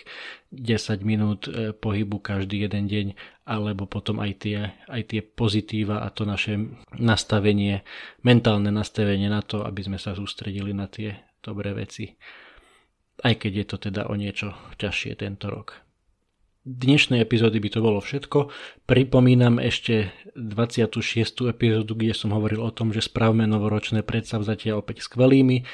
10 0.55 1.03
minút 1.03 1.51
e, 1.51 1.75
pohybu 1.75 2.23
každý 2.23 2.63
jeden 2.63 2.87
deň, 2.87 3.07
alebo 3.45 3.85
potom 3.85 4.25
aj 4.25 4.33
tie, 4.41 4.73
aj 4.89 5.03
tie 5.13 5.21
pozitíva 5.21 6.01
a 6.01 6.09
to 6.09 6.25
naše 6.25 6.57
nastavenie, 6.97 7.85
mentálne 8.25 8.73
nastavenie 8.73 9.29
na 9.29 9.45
to, 9.45 9.61
aby 9.69 9.85
sme 9.85 10.01
sa 10.01 10.17
sústredili 10.17 10.73
na 10.73 10.89
tie 10.89 11.21
dobré 11.45 11.77
veci. 11.77 12.17
Aj 13.21 13.37
keď 13.37 13.53
je 13.53 13.67
to 13.69 13.77
teda 13.91 14.09
o 14.09 14.17
niečo 14.17 14.57
ťažšie 14.81 15.21
tento 15.21 15.53
rok. 15.53 15.85
Dnešnej 16.65 17.21
epizódy 17.21 17.61
by 17.61 17.69
to 17.69 17.81
bolo 17.85 18.01
všetko. 18.01 18.49
Pripomínam 18.89 19.61
ešte 19.61 20.17
26. 20.33 21.53
epizódu, 21.53 21.93
kde 21.93 22.17
som 22.17 22.33
hovoril 22.33 22.65
o 22.65 22.73
tom, 22.73 22.89
že 22.89 23.05
spravme 23.05 23.45
novoročné 23.45 24.01
predsavzatia 24.01 24.73
opäť 24.73 25.05
skvelými 25.05 25.69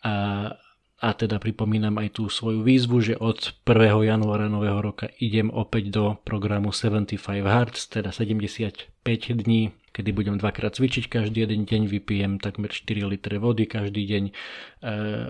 a, 0.00 0.56
a 1.00 1.16
teda 1.16 1.40
pripomínam 1.40 1.96
aj 1.96 2.20
tú 2.20 2.28
svoju 2.28 2.60
výzvu, 2.60 3.00
že 3.00 3.14
od 3.16 3.56
1. 3.64 4.04
januára 4.04 4.52
nového 4.52 4.84
roka 4.84 5.08
idem 5.16 5.48
opäť 5.48 5.88
do 5.88 6.04
programu 6.28 6.76
75 6.76 7.16
Hearts, 7.40 7.88
teda 7.88 8.12
75 8.12 8.92
dní, 9.32 9.72
kedy 9.96 10.10
budem 10.12 10.36
dvakrát 10.36 10.76
cvičiť, 10.76 11.08
každý 11.08 11.48
jeden 11.48 11.64
deň 11.64 11.88
vypijem 11.88 12.32
takmer 12.36 12.68
4 12.68 13.08
litre 13.08 13.40
vody, 13.40 13.64
každý 13.64 14.04
deň 14.04 14.24
e, 14.28 14.32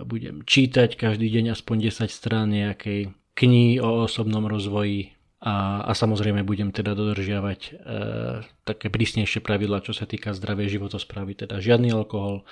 budem 0.03 0.43
čítať, 0.43 0.99
každý 0.99 1.31
deň 1.31 1.55
aspoň 1.55 1.77
10 1.87 2.11
strán 2.11 2.51
nejakej 2.51 3.15
knihy 3.39 3.79
o 3.79 4.11
osobnom 4.11 4.51
rozvoji, 4.51 5.15
a, 5.41 5.81
a 5.89 5.93
samozrejme 5.97 6.45
budem 6.45 6.69
teda 6.69 6.93
dodržiavať 6.93 7.61
e, 7.65 7.71
také 8.69 8.93
prísnejšie 8.93 9.41
pravidla, 9.41 9.81
čo 9.81 9.97
sa 9.97 10.05
týka 10.05 10.37
zdravej 10.37 10.77
životosprávy, 10.77 11.33
teda 11.33 11.65
žiadny 11.65 11.97
alkohol, 11.97 12.45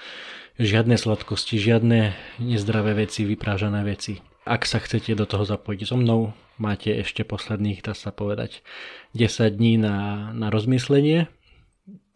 žiadne 0.56 0.96
sladkosti, 0.96 1.60
žiadne 1.60 2.16
nezdravé 2.40 2.96
veci, 2.96 3.28
vyprážané 3.28 3.84
veci. 3.84 4.24
Ak 4.48 4.64
sa 4.64 4.80
chcete 4.80 5.12
do 5.12 5.28
toho 5.28 5.44
zapojiť 5.44 5.84
so 5.84 6.00
mnou, 6.00 6.32
máte 6.56 6.88
ešte 6.88 7.28
posledných, 7.28 7.84
dá 7.84 7.92
sa 7.92 8.08
povedať, 8.08 8.64
10 9.12 9.60
dní 9.60 9.76
na, 9.76 10.32
na 10.32 10.48
rozmyslenie 10.48 11.28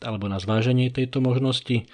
alebo 0.01 0.27
na 0.33 0.41
zváženie 0.41 0.89
tejto 0.89 1.21
možnosti. 1.21 1.85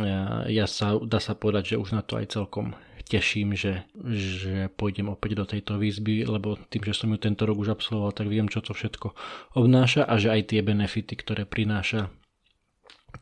Ja, 0.00 0.48
ja 0.48 0.64
sa, 0.64 0.96
dá 0.96 1.20
sa 1.20 1.36
povedať, 1.36 1.76
že 1.76 1.80
už 1.80 1.92
na 1.92 2.00
to 2.00 2.16
aj 2.16 2.32
celkom 2.32 2.72
teším, 3.10 3.58
že, 3.58 3.82
že 4.14 4.70
pôjdem 4.78 5.10
opäť 5.10 5.42
do 5.42 5.44
tejto 5.44 5.82
výzby, 5.82 6.22
lebo 6.22 6.54
tým, 6.70 6.86
že 6.86 6.94
som 6.94 7.10
ju 7.10 7.18
tento 7.18 7.42
rok 7.42 7.58
už 7.58 7.74
absolvoval, 7.74 8.14
tak 8.14 8.30
viem, 8.30 8.46
čo 8.46 8.62
to 8.62 8.70
všetko 8.70 9.10
obnáša 9.58 10.06
a 10.06 10.14
že 10.14 10.30
aj 10.30 10.54
tie 10.54 10.62
benefity, 10.62 11.18
ktoré 11.18 11.42
prináša 11.42 12.14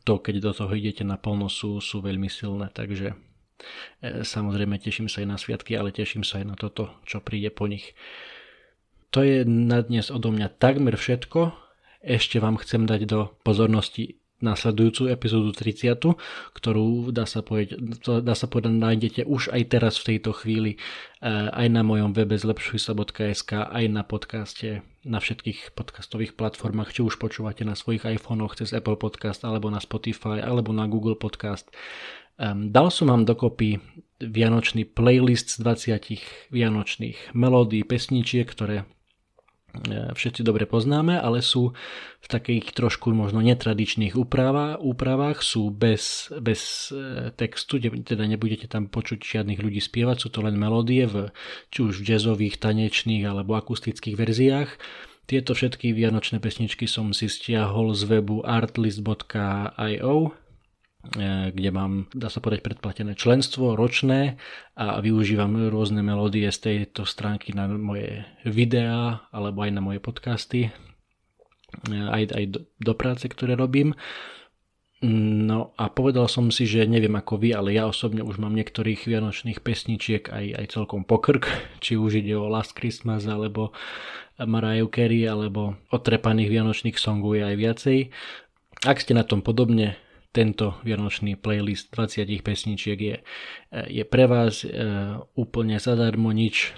to, 0.05 0.21
keď 0.21 0.35
do 0.45 0.51
toho 0.53 0.71
idete 0.77 1.01
naplno, 1.01 1.49
sú, 1.49 1.81
sú 1.81 2.05
veľmi 2.05 2.29
silné. 2.29 2.69
Takže 2.69 3.13
e, 3.13 3.15
samozrejme 4.21 4.77
teším 4.77 5.09
sa 5.09 5.25
aj 5.25 5.27
na 5.27 5.37
sviatky, 5.41 5.73
ale 5.73 5.89
teším 5.89 6.21
sa 6.21 6.37
aj 6.37 6.45
na 6.45 6.55
toto, 6.55 6.93
čo 7.09 7.17
príde 7.25 7.49
po 7.49 7.65
nich. 7.65 7.97
To 9.09 9.25
je 9.25 9.41
na 9.41 9.81
dnes 9.81 10.13
odo 10.13 10.29
mňa 10.29 10.61
takmer 10.61 10.93
všetko. 10.93 11.57
Ešte 12.05 12.37
vám 12.37 12.61
chcem 12.61 12.85
dať 12.85 13.09
do 13.09 13.33
pozornosti 13.41 14.18
nasledujúcu 14.39 15.11
epizódu 15.11 15.51
30, 15.51 15.99
ktorú 16.55 17.11
dá 17.11 17.27
sa, 17.27 17.43
povedať, 17.43 17.79
dá 18.23 18.33
sa 18.35 18.47
povedať 18.47 18.73
nájdete 18.73 19.21
už 19.27 19.51
aj 19.51 19.61
teraz 19.71 19.99
v 19.99 20.15
tejto 20.15 20.31
chvíli 20.35 20.75
eh, 20.75 21.51
aj 21.51 21.67
na 21.71 21.83
mojom 21.83 22.15
webe 22.15 22.35
zlepšujsa.sk, 22.39 23.51
aj 23.69 23.85
na 23.91 24.03
podcaste, 24.07 24.83
na 25.03 25.19
všetkých 25.19 25.75
podcastových 25.75 26.35
platformách, 26.35 26.95
či 26.95 27.01
už 27.03 27.19
počúvate 27.19 27.63
na 27.63 27.75
svojich 27.75 28.03
iPhonech 28.03 28.59
cez 28.59 28.75
Apple 28.75 28.99
Podcast, 28.99 29.47
alebo 29.47 29.71
na 29.71 29.79
Spotify, 29.79 30.43
alebo 30.43 30.75
na 30.75 30.87
Google 30.87 31.15
Podcast. 31.15 31.71
Dal 32.49 32.87
som 32.87 33.11
vám 33.11 33.27
dokopy 33.27 33.83
vianočný 34.23 34.87
playlist 34.87 35.59
z 35.59 35.63
20 35.63 36.55
vianočných 36.55 37.35
melódií, 37.35 37.83
pesničiek, 37.83 38.47
ktoré 38.47 38.87
všetci 39.89 40.41
dobre 40.41 40.65
poznáme, 40.65 41.17
ale 41.17 41.45
sú 41.45 41.77
v 42.19 42.27
takých 42.27 42.73
trošku 42.73 43.13
možno 43.13 43.39
netradičných 43.39 44.17
úpravách, 44.17 44.81
úpravách 44.81 45.45
sú 45.45 45.69
bez, 45.69 46.33
bez 46.41 46.91
e, 46.91 47.29
textu, 47.31 47.79
teda 47.79 48.25
nebudete 48.25 48.67
tam 48.67 48.89
počuť 48.89 49.21
žiadnych 49.21 49.61
ľudí 49.61 49.79
spievať, 49.79 50.17
sú 50.25 50.29
to 50.33 50.43
len 50.43 50.57
melódie 50.57 51.05
v, 51.05 51.31
či 51.69 51.79
už 51.85 52.01
v 52.01 52.07
jazzových, 52.15 52.59
tanečných 52.59 53.23
alebo 53.23 53.55
akustických 53.55 54.17
verziách. 54.17 54.69
Tieto 55.29 55.53
všetky 55.53 55.93
vianočné 55.93 56.41
pesničky 56.41 56.89
som 56.89 57.13
si 57.13 57.29
stiahol 57.29 57.93
z 57.93 58.09
webu 58.09 58.41
artlist.io 58.41 60.17
E, 60.29 60.48
kde 60.99 61.71
mám, 61.71 62.11
dá 62.11 62.27
sa 62.27 62.43
povedať, 62.43 62.59
predplatené 62.59 63.15
členstvo 63.15 63.79
ročné 63.79 64.35
a 64.75 64.99
využívam 64.99 65.71
rôzne 65.71 66.03
melódie 66.03 66.51
z 66.51 66.59
tejto 66.59 67.07
stránky 67.07 67.55
na 67.55 67.71
moje 67.71 68.27
videá 68.43 69.23
alebo 69.31 69.63
aj 69.63 69.71
na 69.71 69.79
moje 69.79 70.03
podcasty, 70.03 70.67
e, 70.67 71.95
aj, 71.95 72.35
aj 72.35 72.43
do, 72.51 72.59
do 72.83 72.93
práce, 72.99 73.31
ktoré 73.31 73.55
robím. 73.55 73.95
No 74.99 75.71
a 75.79 75.87
povedal 75.87 76.27
som 76.27 76.51
si, 76.51 76.67
že 76.67 76.83
neviem 76.83 77.15
ako 77.15 77.39
vy, 77.39 77.55
ale 77.55 77.79
ja 77.79 77.87
osobne 77.87 78.19
už 78.19 78.35
mám 78.35 78.51
niektorých 78.51 79.07
vianočných 79.07 79.63
pesničiek 79.63 80.27
aj, 80.27 80.45
aj 80.59 80.65
celkom 80.67 81.07
pokrk, 81.07 81.47
či 81.83 81.95
už 81.95 82.19
ide 82.19 82.35
o 82.35 82.51
Last 82.51 82.75
Christmas 82.75 83.23
alebo 83.23 83.71
Mariah 84.35 84.91
Carey 84.91 85.23
alebo 85.23 85.79
otrepaných 85.95 86.51
vianočných 86.51 86.99
songov 86.99 87.39
je 87.39 87.43
aj 87.47 87.55
viacej. 87.55 87.99
Ak 88.83 88.99
ste 88.99 89.15
na 89.15 89.23
tom 89.23 89.39
podobne, 89.39 89.95
tento 90.29 90.77
vianočný 90.85 91.33
playlist 91.35 91.89
20 91.93 92.29
pesničiek 92.45 92.99
je, 93.01 93.15
je 93.89 94.03
pre 94.05 94.29
vás 94.29 94.61
e, 94.61 94.69
úplne 95.33 95.81
zadarmo, 95.81 96.29
nič, 96.29 96.77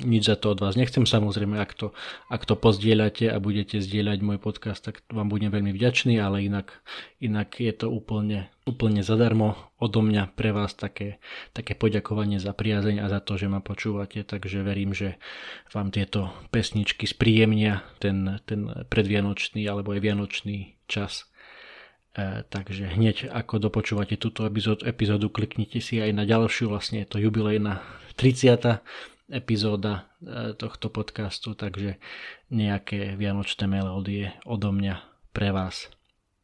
nič 0.00 0.24
za 0.24 0.36
to 0.40 0.56
od 0.56 0.64
vás 0.64 0.78
nechcem. 0.78 1.04
Samozrejme, 1.04 1.60
ak 1.60 1.76
to, 1.76 1.92
ak 2.32 2.48
to 2.48 2.56
pozdieľate 2.56 3.28
a 3.28 3.36
budete 3.42 3.84
zdieľať 3.84 4.18
môj 4.24 4.38
podcast, 4.40 4.80
tak 4.80 5.04
vám 5.12 5.28
budem 5.28 5.52
veľmi 5.52 5.74
vďačný, 5.76 6.16
ale 6.16 6.48
inak, 6.48 6.80
inak 7.20 7.60
je 7.60 7.72
to 7.76 7.92
úplne, 7.92 8.48
úplne 8.64 9.04
zadarmo 9.04 9.60
odo 9.76 10.00
mňa 10.00 10.32
pre 10.32 10.56
vás 10.56 10.72
také, 10.72 11.20
také 11.52 11.76
poďakovanie 11.76 12.40
za 12.40 12.56
priazeň 12.56 13.04
a 13.04 13.06
za 13.12 13.20
to, 13.20 13.36
že 13.36 13.52
ma 13.52 13.60
počúvate, 13.60 14.24
takže 14.24 14.64
verím, 14.64 14.96
že 14.96 15.20
vám 15.76 15.92
tieto 15.92 16.32
pesničky 16.48 17.04
spríjemnia 17.04 17.84
ten, 18.00 18.40
ten 18.48 18.88
predvianočný 18.88 19.60
alebo 19.68 19.92
aj 19.92 20.00
vianočný 20.00 20.80
čas. 20.88 21.29
E, 22.10 22.42
takže 22.42 22.90
hneď 22.90 23.30
ako 23.30 23.62
dopočúvate 23.62 24.18
túto 24.18 24.42
epizódu, 24.42 24.82
epizódu, 24.82 25.30
kliknite 25.30 25.78
si 25.78 26.02
aj 26.02 26.10
na 26.10 26.26
ďalšiu, 26.26 26.66
vlastne 26.66 27.06
je 27.06 27.08
to 27.08 27.22
jubilejná 27.22 27.86
30. 28.18 28.82
epizóda 29.30 30.10
e, 30.18 30.58
tohto 30.58 30.90
podcastu, 30.90 31.54
takže 31.54 32.02
nejaké 32.50 33.14
vianočné 33.14 33.70
melódie 33.70 34.34
odo 34.42 34.74
mňa 34.74 35.06
pre 35.30 35.54
vás. 35.54 35.86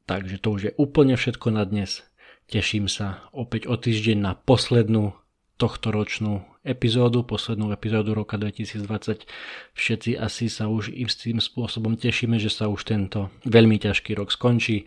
Takže 0.06 0.38
to 0.38 0.48
už 0.54 0.60
je 0.70 0.72
úplne 0.78 1.18
všetko 1.18 1.50
na 1.50 1.66
dnes. 1.66 2.06
Teším 2.46 2.86
sa 2.86 3.26
opäť 3.34 3.66
o 3.66 3.74
týždeň 3.74 4.22
na 4.22 4.32
poslednú 4.38 5.18
tohto 5.58 5.90
ročnú 5.90 6.46
epizódu, 6.62 7.26
poslednú 7.26 7.74
epizódu 7.74 8.14
roka 8.14 8.38
2020. 8.38 9.26
Všetci 9.74 10.14
asi 10.14 10.46
sa 10.46 10.70
už 10.70 10.94
istým 10.94 11.42
spôsobom 11.42 11.98
tešíme, 11.98 12.38
že 12.38 12.54
sa 12.54 12.70
už 12.70 12.86
tento 12.86 13.34
veľmi 13.48 13.82
ťažký 13.82 14.14
rok 14.14 14.30
skončí 14.30 14.86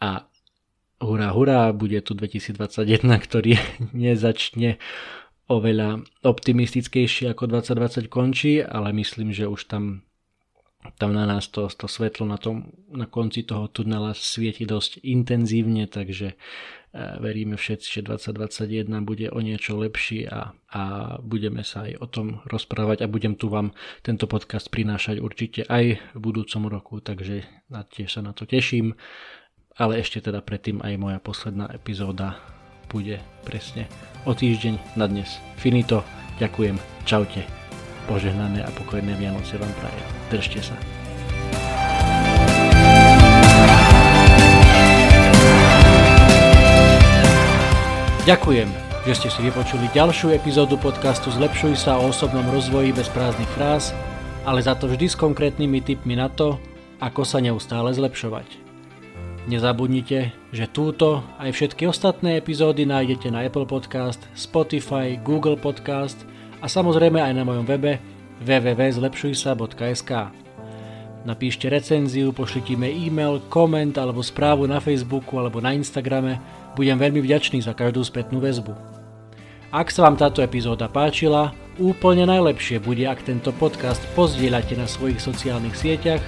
a 0.00 0.28
hurá, 1.00 1.28
hurá, 1.32 1.72
bude 1.72 2.00
tu 2.00 2.16
2021, 2.16 3.04
ktorý 3.20 3.60
nezačne 3.92 4.80
oveľa 5.46 6.02
optimistickejšie 6.26 7.30
ako 7.30 7.46
2020 7.46 8.10
končí, 8.10 8.58
ale 8.58 8.90
myslím, 8.98 9.30
že 9.30 9.46
už 9.46 9.70
tam, 9.70 10.02
tam 10.98 11.14
na 11.14 11.22
nás 11.22 11.46
to, 11.46 11.70
to 11.70 11.86
svetlo 11.86 12.26
na, 12.26 12.34
tom, 12.34 12.74
na 12.90 13.06
konci 13.06 13.46
toho 13.46 13.70
tunela 13.70 14.10
svieti 14.10 14.66
dosť 14.66 15.06
intenzívne, 15.06 15.86
takže 15.86 16.34
e, 16.34 16.36
veríme 17.22 17.54
všetci, 17.54 18.02
že 18.02 18.10
2021 18.10 18.90
bude 19.06 19.30
o 19.30 19.38
niečo 19.38 19.78
lepší 19.78 20.26
a, 20.26 20.50
a 20.74 20.82
budeme 21.22 21.62
sa 21.62 21.86
aj 21.86 21.94
o 22.02 22.06
tom 22.10 22.26
rozprávať 22.50 23.06
a 23.06 23.10
budem 23.10 23.38
tu 23.38 23.46
vám 23.46 23.70
tento 24.02 24.26
podcast 24.26 24.66
prinášať 24.66 25.22
určite 25.22 25.62
aj 25.70 25.94
v 25.94 26.18
budúcom 26.18 26.66
roku, 26.66 26.98
takže 26.98 27.46
tiež 27.70 28.18
sa 28.18 28.18
na 28.18 28.34
to 28.34 28.50
teším 28.50 28.98
ale 29.76 30.00
ešte 30.00 30.24
teda 30.24 30.40
predtým 30.40 30.80
aj 30.80 30.96
moja 30.96 31.18
posledná 31.20 31.68
epizóda 31.68 32.40
bude 32.88 33.20
presne 33.44 33.84
o 34.24 34.32
týždeň 34.32 34.96
na 34.96 35.04
dnes. 35.04 35.36
Finito, 35.60 36.00
ďakujem, 36.40 36.80
čaute, 37.04 37.44
požehnané 38.08 38.64
a 38.64 38.70
pokojné 38.72 39.12
Vianoce 39.20 39.60
vám 39.60 39.72
praje. 39.76 40.02
Držte 40.32 40.60
sa. 40.72 40.76
Ďakujem, 48.26 48.66
že 49.06 49.14
ste 49.14 49.28
si 49.30 49.40
vypočuli 49.44 49.86
ďalšiu 49.94 50.34
epizódu 50.34 50.74
podcastu 50.82 51.30
Zlepšuj 51.30 51.78
sa 51.78 52.00
o 52.02 52.10
osobnom 52.10 52.42
rozvoji 52.50 52.90
bez 52.90 53.06
prázdnych 53.12 53.50
fráz, 53.54 53.94
ale 54.42 54.58
za 54.58 54.74
to 54.74 54.90
vždy 54.90 55.06
s 55.06 55.14
konkrétnymi 55.14 55.78
tipmi 55.78 56.18
na 56.18 56.26
to, 56.26 56.58
ako 56.98 57.22
sa 57.22 57.38
neustále 57.38 57.94
zlepšovať. 57.94 58.65
Nezabudnite, 59.46 60.34
že 60.50 60.66
túto 60.66 61.22
aj 61.38 61.54
všetky 61.54 61.86
ostatné 61.86 62.42
epizódy 62.42 62.82
nájdete 62.82 63.30
na 63.30 63.46
Apple 63.46 63.62
Podcast, 63.62 64.18
Spotify, 64.34 65.14
Google 65.22 65.54
Podcast 65.54 66.18
a 66.58 66.66
samozrejme 66.66 67.22
aj 67.22 67.30
na 67.30 67.46
mojom 67.46 67.62
webe 67.62 68.02
www.zlepšujsa.sk. 68.42 70.10
Napíšte 71.22 71.70
recenziu, 71.70 72.34
pošlite 72.34 72.74
mi 72.74 72.90
e-mail, 73.06 73.38
koment 73.46 73.94
alebo 73.94 74.18
správu 74.18 74.66
na 74.66 74.82
Facebooku 74.82 75.38
alebo 75.38 75.62
na 75.62 75.78
Instagrame. 75.78 76.42
Budem 76.74 76.98
veľmi 76.98 77.22
vďačný 77.22 77.62
za 77.62 77.70
každú 77.70 78.02
spätnú 78.02 78.42
väzbu. 78.42 78.74
Ak 79.70 79.94
sa 79.94 80.10
vám 80.10 80.18
táto 80.18 80.42
epizóda 80.42 80.90
páčila, 80.90 81.54
úplne 81.78 82.26
najlepšie 82.26 82.82
bude, 82.82 83.06
ak 83.06 83.22
tento 83.22 83.54
podcast 83.54 84.02
pozdieľate 84.18 84.74
na 84.74 84.90
svojich 84.90 85.22
sociálnych 85.22 85.78
sieťach 85.78 86.22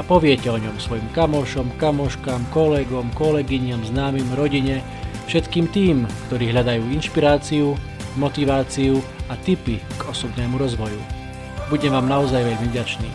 a 0.00 0.02
poviete 0.02 0.48
o 0.48 0.56
ňom 0.56 0.80
svojim 0.80 1.04
kamošom, 1.12 1.76
kamoškám, 1.76 2.48
kolegom, 2.56 3.12
kolegyňam, 3.12 3.84
známym, 3.84 4.32
rodine, 4.32 4.80
všetkým 5.28 5.68
tým, 5.68 6.08
ktorí 6.32 6.56
hľadajú 6.56 6.88
inšpiráciu, 6.88 7.76
motiváciu 8.16 9.04
a 9.28 9.36
tipy 9.36 9.76
k 10.00 10.00
osobnému 10.08 10.56
rozvoju. 10.56 10.96
Budem 11.68 11.92
vám 11.92 12.08
naozaj 12.08 12.40
veľmi 12.40 12.72
vďačný. 12.72 13.10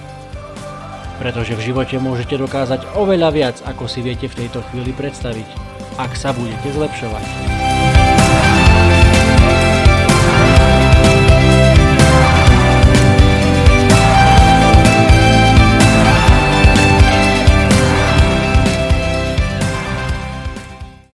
Pretože 1.17 1.57
v 1.57 1.65
živote 1.73 1.97
môžete 1.97 2.37
dokázať 2.37 2.93
oveľa 2.93 3.29
viac, 3.33 3.57
ako 3.65 3.89
si 3.89 4.05
viete 4.05 4.29
v 4.29 4.45
tejto 4.45 4.61
chvíli 4.69 4.93
predstaviť, 4.93 5.47
ak 5.97 6.13
sa 6.13 6.37
budete 6.37 6.69
zlepšovať. 6.69 7.54